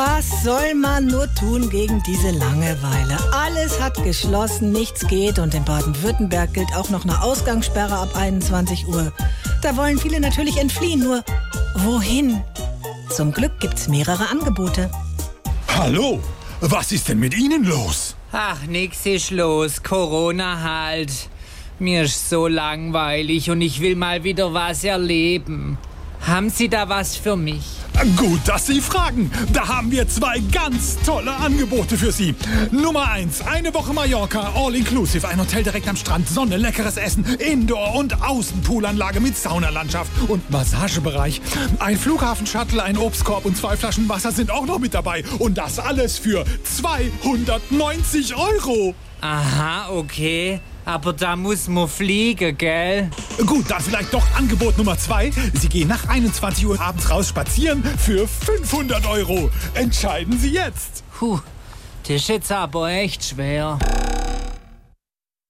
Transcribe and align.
Was 0.00 0.44
soll 0.44 0.76
man 0.76 1.06
nur 1.06 1.26
tun 1.34 1.68
gegen 1.70 2.00
diese 2.04 2.30
Langeweile? 2.30 3.18
Alles 3.32 3.80
hat 3.80 4.00
geschlossen, 4.04 4.70
nichts 4.70 5.04
geht 5.08 5.40
und 5.40 5.54
in 5.54 5.64
Baden-Württemberg 5.64 6.54
gilt 6.54 6.72
auch 6.76 6.88
noch 6.90 7.02
eine 7.02 7.20
Ausgangssperre 7.20 7.96
ab 7.96 8.14
21 8.14 8.86
Uhr. 8.86 9.12
Da 9.60 9.76
wollen 9.76 9.98
viele 9.98 10.20
natürlich 10.20 10.58
entfliehen, 10.58 11.00
nur 11.00 11.24
wohin? 11.78 12.40
Zum 13.10 13.32
Glück 13.32 13.58
gibt's 13.58 13.88
mehrere 13.88 14.28
Angebote. 14.28 14.88
Hallo, 15.66 16.20
was 16.60 16.92
ist 16.92 17.08
denn 17.08 17.18
mit 17.18 17.36
Ihnen 17.36 17.64
los? 17.64 18.14
Ach, 18.30 18.64
nix 18.68 19.04
ist 19.04 19.32
los. 19.32 19.82
Corona 19.82 20.62
halt. 20.62 21.10
Mir 21.80 22.04
ist 22.04 22.30
so 22.30 22.46
langweilig 22.46 23.50
und 23.50 23.62
ich 23.62 23.80
will 23.80 23.96
mal 23.96 24.22
wieder 24.22 24.54
was 24.54 24.84
erleben. 24.84 25.76
Haben 26.28 26.50
Sie 26.50 26.68
da 26.68 26.90
was 26.90 27.16
für 27.16 27.36
mich? 27.36 27.64
Gut, 28.14 28.40
dass 28.44 28.66
Sie 28.66 28.82
fragen. 28.82 29.30
Da 29.54 29.66
haben 29.66 29.90
wir 29.90 30.06
zwei 30.08 30.40
ganz 30.52 30.98
tolle 31.06 31.32
Angebote 31.34 31.96
für 31.96 32.12
Sie. 32.12 32.34
Nummer 32.70 33.10
eins: 33.10 33.40
eine 33.40 33.72
Woche 33.72 33.94
Mallorca, 33.94 34.52
all 34.54 34.76
inclusive, 34.76 35.26
ein 35.26 35.40
Hotel 35.40 35.62
direkt 35.62 35.88
am 35.88 35.96
Strand, 35.96 36.28
Sonne, 36.28 36.58
leckeres 36.58 36.98
Essen, 36.98 37.24
Indoor- 37.24 37.94
und 37.94 38.22
Außenpoolanlage 38.22 39.20
mit 39.20 39.38
Saunalandschaft 39.38 40.10
und 40.28 40.50
Massagebereich. 40.50 41.40
Ein 41.78 41.96
Flughafen-Shuttle, 41.96 42.82
ein 42.82 42.98
Obstkorb 42.98 43.46
und 43.46 43.56
zwei 43.56 43.78
Flaschen 43.78 44.06
Wasser 44.10 44.30
sind 44.30 44.50
auch 44.50 44.66
noch 44.66 44.78
mit 44.78 44.92
dabei. 44.92 45.24
Und 45.38 45.56
das 45.56 45.78
alles 45.78 46.18
für 46.18 46.44
290 46.62 48.36
Euro. 48.36 48.94
Aha, 49.22 49.88
okay. 49.92 50.60
Aber 50.88 51.12
da 51.12 51.36
muss 51.36 51.68
man 51.68 51.86
fliegen, 51.86 52.56
gell? 52.56 53.10
Gut, 53.44 53.70
dann 53.70 53.82
vielleicht 53.82 54.10
doch 54.14 54.24
Angebot 54.34 54.78
Nummer 54.78 54.96
zwei. 54.96 55.30
Sie 55.52 55.68
gehen 55.68 55.86
nach 55.86 56.08
21 56.08 56.66
Uhr 56.66 56.80
abends 56.80 57.10
raus 57.10 57.28
spazieren 57.28 57.84
für 57.98 58.26
500 58.26 59.04
Euro. 59.06 59.50
Entscheiden 59.74 60.38
Sie 60.38 60.48
jetzt. 60.48 61.04
Puh, 61.18 61.40
das 62.04 62.16
ist 62.16 62.28
jetzt 62.28 62.50
aber 62.50 62.88
echt 62.88 63.22
schwer. 63.22 63.78